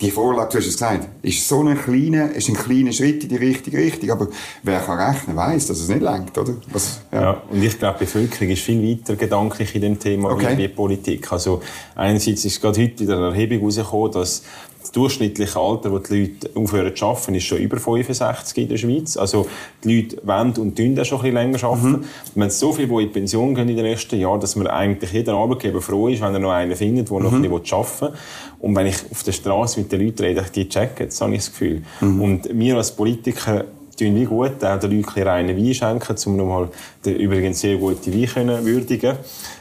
[0.01, 3.29] die Vorlage, du hast es gesagt, ist so ein kleiner, ist ein kleiner Schritt in
[3.29, 4.11] die richtige Richtung.
[4.11, 4.27] Aber
[4.63, 6.55] wer kann rechnen, weiß, dass es nicht lenkt, oder?
[6.71, 7.21] Was, ja.
[7.21, 7.41] ja.
[7.49, 10.57] und ich glaube, die Bevölkerung ist viel weiter gedanklich in dem Thema okay.
[10.57, 11.31] wie die Politik.
[11.31, 11.61] Also,
[11.95, 14.43] einerseits ist gerade heute in der Erhebung herausgekommen, dass
[14.83, 18.77] das durchschnittliche Alter, wo die Leute aufhören zu arbeiten, ist schon über 65 in der
[18.77, 19.15] Schweiz.
[19.15, 19.47] Also
[19.83, 21.91] die Leute wollen und tun auch schon ein bisschen länger arbeiten.
[21.91, 22.05] Mhm.
[22.35, 25.11] Wir haben so viele, die in Pension gehen in den nächsten Jahren, dass man eigentlich
[25.13, 27.43] jeder Arbeitgeber froh ist, wenn er noch einen findet, der noch mhm.
[27.43, 28.13] ein bisschen arbeiten will.
[28.59, 31.39] Und wenn ich auf der Straße mit den Leuten rede, die checken, das habe ich
[31.39, 31.83] das Gefühl.
[32.01, 32.21] Mhm.
[32.21, 36.69] Und wir als Politiker tun wie gut, auch den Leuten reinen Wein schenken, um nochmal
[37.05, 39.17] den übrigens sehr guten Wein können würdigen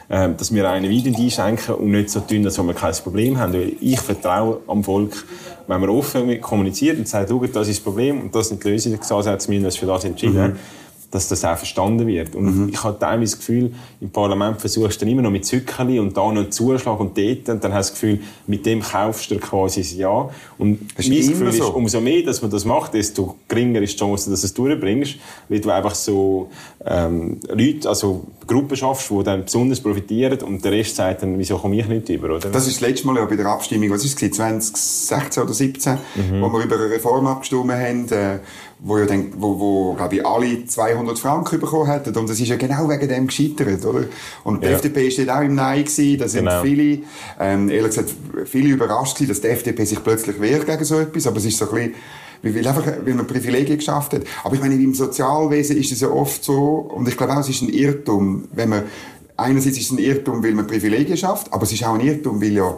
[0.09, 3.53] äh, dass wir reinen Wein einschenken und nicht so tun, dass wir kein Problem haben.
[3.53, 5.25] Weil ich vertraue am Volk,
[5.67, 9.49] wenn man offen kommuniziert und sagt, das ist das Problem und das sind die Lösungsansätze,
[9.49, 10.51] wir haben uns für das entschieden.
[10.51, 10.82] Mhm
[11.13, 12.35] dass das auch verstanden wird.
[12.35, 12.69] Und mhm.
[12.73, 13.71] ich habe teilweise das Gefühl,
[14.01, 17.17] im Parlament versuchst du dann immer noch mit Zückerli und da noch einen Zuschlag und
[17.17, 20.29] dort, und dann hast du das Gefühl, mit dem kaufst du quasi ein Ja.
[20.57, 21.63] Und das mein Gefühl so.
[21.65, 24.53] ist, umso mehr, dass man das macht, desto geringer ist die Chance, dass du es
[24.53, 25.15] durchbringst,
[25.49, 26.49] weil du einfach so
[26.85, 31.57] ähm, Leute, also Gruppen schaffst, die dann besonders profitieren und der Rest sagt dann, wieso
[31.57, 32.49] komme ich nicht über, oder?
[32.49, 35.93] Das ist das letzte Mal ja bei der Abstimmung, was ist es, 2016 oder 2017,
[36.15, 36.41] mhm.
[36.41, 38.39] wo wir über eine Reform abgestimmt haben, äh,
[38.85, 42.15] wo ja dann, wo, wo, glaube ich, alle 200 Franken bekommen hätten.
[42.17, 44.03] Und das ist ja genau wegen dem gescheitert, oder?
[44.43, 44.73] Und die ja.
[44.73, 46.17] FDP ist auch im Nein gewesen.
[46.17, 46.61] Da sind genau.
[46.61, 46.99] viele,
[47.39, 48.13] ähm, ehrlich gesagt,
[48.45, 51.25] viele überrascht gewesen, dass die FDP sich plötzlich wehrt gegen so etwas.
[51.27, 51.93] Aber es ist so ein
[52.41, 54.23] bisschen, weil, einfach, weil man Privilegien geschafft hat.
[54.43, 57.47] Aber ich meine, im Sozialwesen ist es ja oft so, und ich glaube auch, es
[57.47, 58.83] ist ein Irrtum, wenn man,
[59.37, 62.41] einerseits ist es ein Irrtum, weil man Privilegien schafft, aber es ist auch ein Irrtum,
[62.41, 62.77] weil ja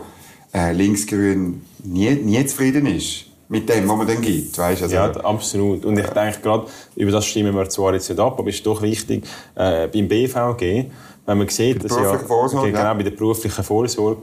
[0.53, 4.57] äh, Linksgrün nie, nie zufrieden ist mit dem, was man dann gibt.
[4.57, 4.83] Weißt?
[4.83, 5.85] Also, ja, absolut.
[5.85, 8.65] Und ich denke gerade, über das stimmen wir zwar jetzt nicht ab, aber es ist
[8.65, 10.85] doch wichtig, äh, beim BVG,
[11.25, 12.93] wenn man sieht, dass ja, Vorsorge, genau, ja.
[12.93, 14.21] bei der beruflichen Vorsorge,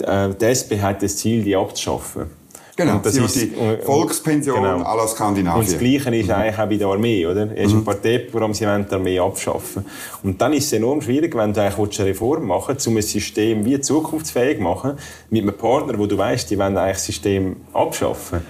[0.00, 2.41] äh, die SP hat das Ziel, die abzuschaffen.
[2.74, 3.52] Genau, und das ist die
[3.84, 4.82] Volkspension genau.
[4.82, 5.60] à la Skandinavien.
[5.60, 6.34] Und das Gleiche ist mhm.
[6.34, 7.48] eigentlich auch bei der Armee, oder?
[7.54, 7.80] Es ist mhm.
[7.80, 9.84] ein Parteiprogramm, sie wollen die Armee abschaffen.
[10.22, 13.02] Und dann ist es enorm schwierig, wenn du eigentlich eine Reform machen willst, um ein
[13.02, 14.92] System wie zukunftsfähig zu machen,
[15.28, 18.40] mit einem Partner, wo du weißt, die wollen eigentlich das System abschaffen.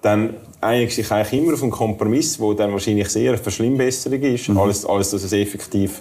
[0.00, 4.48] Dann einigst sich eigentlich immer auf einen Kompromiss, der dann wahrscheinlich sehr eine Verschlimmbesserung ist,
[4.48, 4.58] mhm.
[4.58, 6.00] als, als dass es effektiv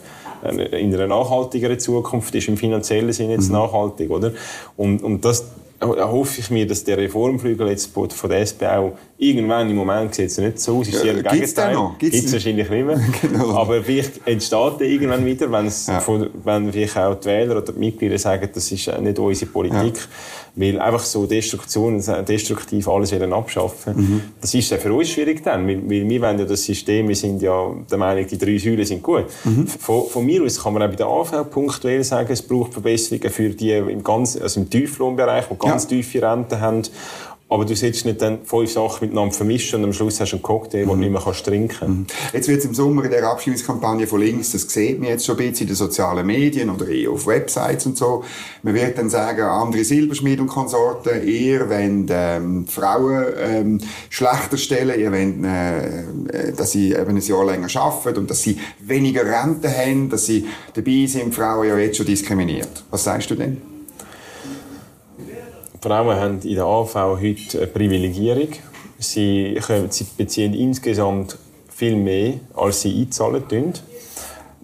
[0.50, 3.58] in einer nachhaltigeren Zukunft ist, im finanziellen Sinne jetzt mhm.
[3.58, 4.32] nachhaltig, oder?
[4.76, 5.46] Und, und das,
[5.82, 10.32] hoffe ich mir, dass der Reformflügel jetzt von der SP auch irgendwann im Moment sieht
[10.32, 11.78] es nicht so aus, ist ja, im Gegenteil.
[12.00, 13.00] Gibt es wahrscheinlich nicht mehr.
[13.22, 13.52] genau.
[13.52, 16.00] Aber vielleicht entsteht der irgendwann wieder, wenn's ja.
[16.00, 19.96] von, wenn vielleicht auch die Wähler oder die Mitglieder sagen, das ist nicht unsere Politik.
[19.96, 20.02] Ja.
[20.56, 24.22] Weil einfach so Destruktion, destruktiv alles wieder abschaffen, mhm.
[24.42, 25.68] das ist ja für uns schwierig dann.
[25.68, 28.86] Weil, weil wir wollen ja das System, wir sind ja der Meinung, die drei Säulen
[28.86, 29.26] sind gut.
[29.44, 29.68] Mhm.
[29.68, 33.30] Von, von, mir aus kann man auch bei der AV punktuell sagen, es braucht Verbesserungen
[33.30, 35.90] für die im, ganz, also im Tieflohnbereich, die ganz ja.
[35.90, 36.82] tiefe Renten haben
[37.52, 40.42] aber du solltest nicht dann fünf Sachen miteinander vermischen und am Schluss hast du einen
[40.42, 40.92] Cocktail, den mhm.
[40.92, 42.06] du nicht mehr kannst trinken mhm.
[42.32, 45.36] Jetzt wird es im Sommer in der Abstimmungskampagne von links, das sieht man jetzt schon
[45.38, 48.24] ein bisschen in den sozialen Medien oder eher auf Websites und so.
[48.64, 54.98] Man wird dann sagen, andere Silberschmied und Konsorten, ihr wollt ähm, Frauen ähm, schlechter stellen,
[54.98, 59.70] ihr wollt, äh, dass sie eben ein Jahr länger arbeiten und dass sie weniger Rente
[59.70, 62.86] haben, dass sie dabei sind, Frauen ja jetzt schon diskriminiert.
[62.92, 63.71] Was sagst du denn?
[65.82, 68.50] Frauen haben in der AV heute eine Privilegierung.
[69.00, 71.38] Sie, können, sie beziehen insgesamt
[71.70, 73.74] viel mehr, als sie einzahlen tun.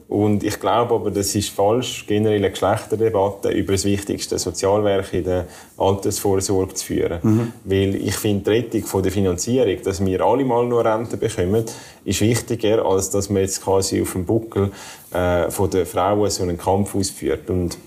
[0.10, 5.26] Und ich glaube aber, das ist falsch, generell eine Geschlechterdebatte über das wichtigste Sozialwerk in
[5.26, 7.20] der Altersvorsorge zu führen.
[7.22, 7.54] Mhm.
[7.66, 11.66] Weil ich finde, die Rettung von der Finanzierung, dass wir alle mal nur Rente bekommen,
[12.06, 14.72] ist wichtiger, als dass man jetzt quasi auf dem Buckel
[15.12, 17.50] äh, von der Frauen so einen Kampf ausführt.
[17.50, 17.78] Und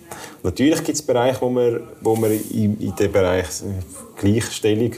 [0.42, 3.46] natürlich gibt es Bereiche, wo man, wo man in, in dem Bereich
[4.16, 4.92] Gleichstellung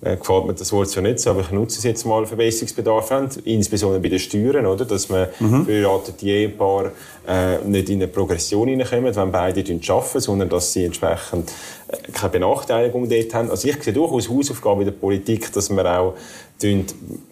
[0.00, 3.10] äh, gefällt mir das Wort ja nicht so, aber ich nutze es jetzt mal, Verbesserungsbedarf
[3.10, 4.84] haben, insbesondere bei den Steuern, oder?
[4.84, 5.64] dass man mhm.
[5.64, 6.92] verheiratet Ehepaar
[7.26, 11.50] äh, nicht in eine Progression hineinkommen, wenn beide arbeiten, sondern dass sie entsprechend
[11.88, 13.50] äh, keine Benachteiligung dort haben.
[13.50, 16.14] Also ich sehe durchaus Hausaufgaben in der Politik, dass wir auch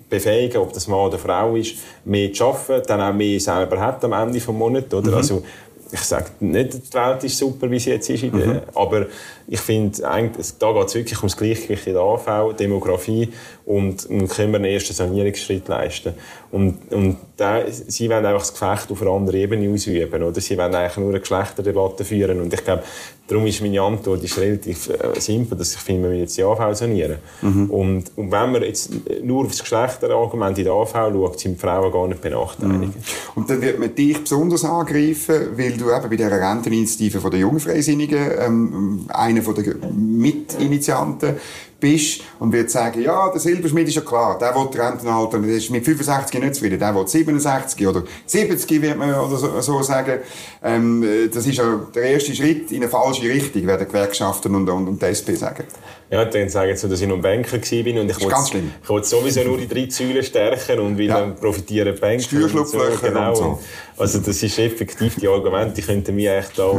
[0.08, 4.04] befähigen, ob das Mann oder Frau ist, mehr zu arbeiten, dann auch mehr selber hat
[4.04, 4.92] am Ende des Monats.
[4.92, 5.10] Oder?
[5.10, 5.16] Mhm.
[5.16, 5.42] Also,
[5.90, 8.60] ich sage nicht, die Welt ist super, wie sie jetzt ist, mhm.
[8.74, 9.06] aber
[9.46, 13.32] ich finde, da geht es wirklich ums Gleichgewicht in der AV, Demografie
[13.64, 16.14] und, und können wir einen ersten Sanierungsschritt leisten.
[16.50, 20.40] Und, und da, sie wollen einfach das Gefecht auf eine andere Ebene ausüben, oder?
[20.40, 22.82] Sie wollen eigentlich nur eine Geschlechterdebatte führen und ich glaube,
[23.26, 26.76] darum ist meine Antwort ist relativ äh, simpel, dass ich finde, wir jetzt die AV
[26.76, 27.18] sanieren.
[27.42, 27.70] Mhm.
[27.70, 28.90] Und, und wenn man jetzt
[29.22, 32.94] nur auf das Geschlechterargument in der AV schaut, sind Frauen gar nicht benachteiligt.
[32.94, 33.02] Mhm.
[33.34, 38.30] Und dann wird man dich besonders angreifen, weil du eben bei dieser Renteninitiative der Jungfreisinnigen
[38.38, 41.36] ähm, einer der Mitinitianten
[41.78, 45.70] bist und wird sagen, ja, der Silberschmied ist ja klar, der will Rentenalter, der ist
[45.70, 50.20] mit 65 nicht zufrieden, der will 67 oder 70 wird man oder so, so sagen.
[50.62, 54.88] Ähm, das ist ja der erste Schritt in eine falsche Richtung, werden Gewerkschaften und, und,
[54.88, 55.64] und die SP sagen.
[56.08, 59.08] Ja, dann sagen sie, dass ich noch ein Banker war und ich wollte, ich wollte
[59.08, 61.20] sowieso nur die drei Säulen stärken und weil ja.
[61.20, 62.22] dann profitieren die Banker.
[62.22, 63.28] Steuerschlupflöcher so, genau.
[63.30, 63.58] und so.
[63.98, 66.70] Also das ist effektiv die Argumente, die könnten mir echt da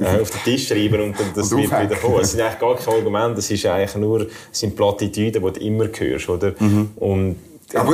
[0.00, 2.20] äh, auf den Tisch schreiben und dann das und wird wieder kommen.
[2.20, 5.86] Es sind eigentlich gar keine Argumente, das ist eigentlich nur sind Plattitüden, die du immer
[5.86, 6.54] hörst, oder?
[6.58, 6.90] Mhm.
[6.96, 7.36] Und
[7.74, 7.92] aber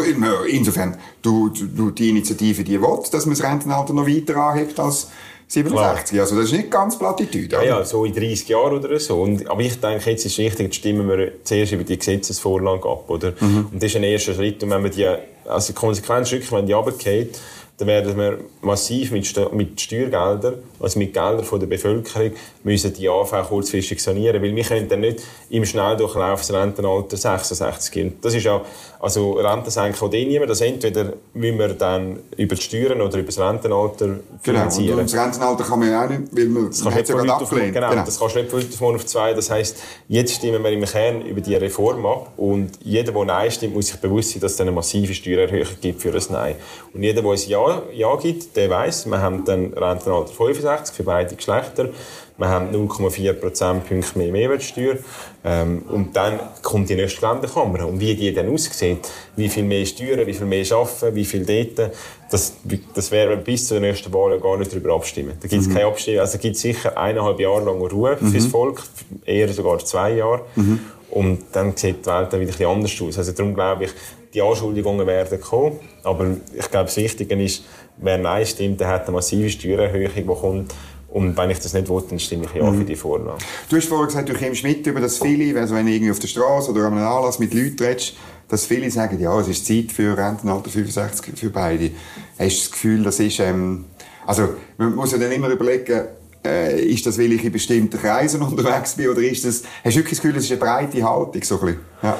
[0.48, 5.08] insofern, du, du, die Initiative, die will, dass man das Rentenalter noch weiter anhebt als
[5.48, 6.10] 67.
[6.10, 6.22] Klar.
[6.22, 7.56] Also das ist nicht ganz Plattitüde.
[7.56, 9.22] Ja, ja, so in 30 Jahren oder so.
[9.22, 13.08] Und, aber ich denke, jetzt ist wichtig, jetzt stimmen wir zuerst über die Gesetzesvorlage ab.
[13.08, 13.32] Oder?
[13.38, 13.68] Mhm.
[13.72, 14.62] Und das ist ein erster Schritt.
[14.62, 15.06] Und wenn man die,
[15.44, 17.38] also konsequent wirklich, wenn die runtergeht,
[17.78, 22.30] dann werden wir massiv mit, mit Steuergeldern, also mit Geldern von der Bevölkerung,
[22.64, 27.92] müssen die AV kurzfristig sanieren, weil wir können dann nicht im Schnelldurchlauf das Rentenalter 66
[27.92, 28.16] geben.
[28.22, 28.62] Das ist auch,
[28.98, 33.38] also Rentensenken oder niemand, das entweder müssen wir dann über die Steuern oder über das
[33.38, 34.86] Rentenalter finanzieren.
[34.86, 37.32] Genau, und das Rentenalter kann man ja auch nicht, weil man das hat ja gerade
[37.34, 37.74] abgelehnt.
[37.74, 39.34] Genau, genau, das kannst du nicht von heute auf zwei.
[39.34, 43.50] Das heisst, jetzt stimmen wir im Kern über die Reform ab und jeder, der Nein
[43.50, 46.54] stimmt, muss sich bewusst sein, dass es eine massive Steuererhöhung gibt für ein Nein.
[46.94, 51.02] Und jeder, der ein Ja, ja gibt, der weiss, wir haben dann Rentenalter 65 für
[51.02, 51.90] beide Geschlechter.
[52.38, 54.96] Wir haben 0,4 Prozentpunkte mehr Mehrwertsteuer.
[55.42, 57.86] Ähm, und dann kommt die nächste Länderkammer.
[57.86, 61.46] Und wie die dann aussieht, wie viel mehr Steuern, wie viel mehr arbeiten, wie viel
[61.46, 61.92] dort,
[62.30, 62.54] das,
[62.94, 65.32] das werden wir bis zur nächsten Wahl gar nicht darüber abstimmen.
[65.40, 65.74] Da gibt es mhm.
[65.74, 66.20] keine Abstimmung.
[66.20, 68.30] Also gibt sicher eineinhalb Jahre lang Ruhe mhm.
[68.30, 68.82] fürs Volk,
[69.24, 70.42] eher sogar zwei Jahre.
[70.56, 70.80] Mhm.
[71.10, 73.16] Und dann sieht die Welt dann wieder ein bisschen anders aus.
[73.16, 73.90] Also darum glaube ich,
[74.36, 75.80] die Anschuldigungen werden kommen.
[76.04, 77.64] Aber ich glaube, das Wichtige ist,
[77.96, 80.74] wer Nein stimmt, der hat eine massive Steuererhöhung, die kommt.
[81.08, 82.78] Und wenn ich das nicht will, dann stimme ich ja mhm.
[82.78, 83.38] für die Vorlage.
[83.70, 86.18] Du hast vorhin gesagt, du kommst mit über das viele, also wenn du irgendwie auf
[86.18, 88.14] der Straße oder an einem Anlass mit Leuten redest,
[88.48, 91.90] dass viele sagen, ja, es ist Zeit für Rentenalter 65 für beide.
[92.38, 93.86] Hast du das Gefühl, das ist, ähm,
[94.26, 96.02] also man muss ja dann immer überlegen,
[96.44, 100.00] äh, ist das, weil ich in bestimmten Kreisen unterwegs bin, oder ist das, hast du
[100.00, 101.80] wirklich das Gefühl, es ist eine breite Haltung, so ein bisschen?
[102.02, 102.18] Ja.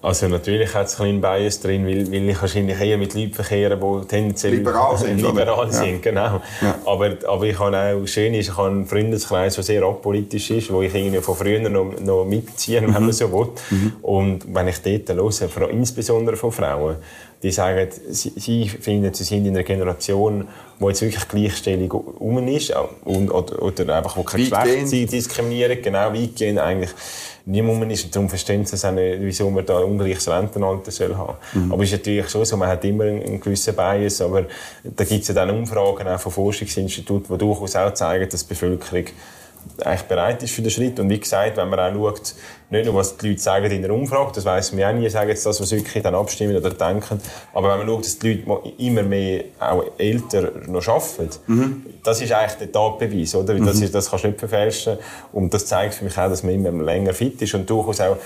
[0.00, 3.76] Also natürlich hat es ein Bias drin, weil, weil ich wahrscheinlich eher mit Leuten verkehre,
[3.76, 5.16] die tendenziell liberal sind.
[5.22, 6.10] Liberal sind ja.
[6.10, 6.40] genau.
[6.62, 6.78] Ja.
[6.84, 10.72] Aber, aber ich habe auch, schön ist, ich habe einen Freundeskreis, der sehr apolitisch ist,
[10.72, 12.94] wo ich irgendwie von früher noch, noch mitziehe, mhm.
[12.94, 13.48] wenn man so will.
[13.70, 13.92] Mhm.
[14.02, 16.96] Und wenn ich dort höre, insbesondere von Frauen,
[17.42, 22.46] die sagen, sie, sie finden, sie sind in einer Generation, wo jetzt wirklich Gleichstellung um
[22.48, 22.72] ist
[23.04, 26.90] und, oder, oder einfach wo kein Geschlecht diskriminieren, genau, weitgehend eigentlich
[27.48, 28.14] niemand ist.
[28.14, 31.36] Darum verstehen sie es auch nicht, wieso man da ein ungleiches Rentenalter soll haben.
[31.54, 31.72] Mhm.
[31.72, 34.44] Aber es ist natürlich schon so, man hat immer einen gewissen Bias, aber
[34.84, 38.48] da gibt es ja dann Umfragen auch von Forschungsinstituten, die durchaus auch zeigen, dass die
[38.48, 39.06] Bevölkerung
[39.84, 40.98] eigentlich bereit ist für den Schritt.
[40.98, 42.34] Und wie gesagt, wenn man auch schaut,
[42.70, 45.28] nicht nur, was die Leute sagen in der Umfrage, das weiss man auch nie, sagen
[45.30, 47.20] jetzt das, was wirklich dann abstimmen oder denken,
[47.54, 51.86] aber wenn man schaut, dass die Leute immer mehr auch älter noch arbeiten, mhm.
[52.04, 53.54] das ist eigentlich der Tatbeweis, oder?
[53.54, 53.66] Mhm.
[53.66, 54.98] Das, ist, das kannst du nicht verfälschen.
[55.32, 58.16] Und das zeigt für mich auch, dass man immer länger fit ist und durchaus auch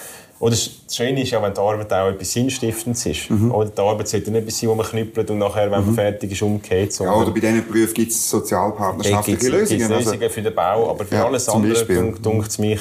[0.42, 3.31] oder das Schöne ist ja, wenn die Arbeit auch etwas Sinnstiftendes ist.
[3.31, 3.52] Mhm.
[3.52, 5.94] Oder die Arbeit sollte nicht etwas sein, wo man knüppelt und nachher, wenn man mhm.
[5.94, 6.98] fertig ist, umgeht.
[6.98, 9.78] Ja, oder bei diesen Berufen gibt es sozialpartnerschaftliche Lösungen.
[9.78, 11.85] Gibt also Lösungen für den Bau, aber für ja, alles andere
[12.20, 12.81] dunkt es mich,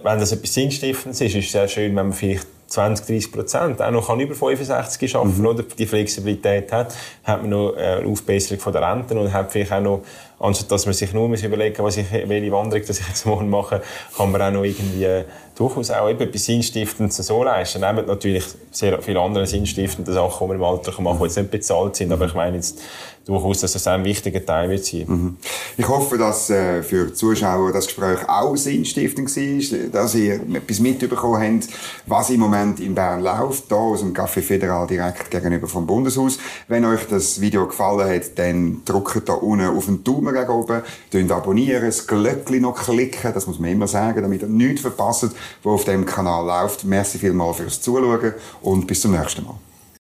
[0.00, 3.82] wenn das etwas Sinnstiftendes ist, ist es sehr schön, wenn man vielleicht 20, 30 Prozent
[3.82, 5.46] auch noch kann über 65 arbeiten mhm.
[5.46, 9.72] oder die Flexibilität hat, hat man noch eine Aufbesserung von der Renten und hat vielleicht
[9.72, 10.02] auch noch
[10.40, 13.82] anstatt dass man sich nur überlegen muss, welche Wanderung das ich jetzt morgen mache,
[14.16, 15.24] kann man auch noch irgendwie äh,
[15.54, 17.82] durchaus auch etwas Sinnstiftendes so leisten.
[17.82, 21.36] Neben natürlich sehr viele andere sinnstiftende Sachen, die man im Alter machen kann, die jetzt
[21.36, 22.80] nicht bezahlt sind, aber ich meine jetzt
[23.26, 25.04] durchaus, dass das ein wichtiger Teil wird sein.
[25.06, 25.36] Mhm.
[25.76, 30.80] Ich hoffe, dass äh, für die Zuschauer das Gespräch auch sinnstiftend war, dass ihr etwas
[30.80, 31.68] mitbekommen habt,
[32.06, 36.38] was im Moment in Bern läuft, hier aus dem Café Federal direkt gegenüber vom Bundeshaus.
[36.68, 41.24] Wenn euch das Video gefallen hat, dann drückt da unten auf den Daumen Daumen gegen
[41.24, 45.30] oben, abonnieren, das Glöckchen noch klicken, das muss man immer sagen, damit ihr nichts verpasst,
[45.62, 46.84] was auf dem Kanal läuft.
[46.84, 49.54] Merci vielmals fürs Zuschauen und bis zum nächsten Mal.